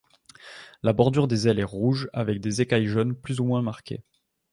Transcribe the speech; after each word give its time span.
La 0.81 0.93
bordure 0.93 1.27
des 1.27 1.47
ailes 1.47 1.59
est 1.59 1.63
rouge 1.63 2.09
avec 2.11 2.41
des 2.41 2.59
écailles 2.59 2.87
jaunes 2.87 3.13
plus 3.15 3.39
ou 3.39 3.45
moins 3.45 3.61
marquées. 3.61 4.03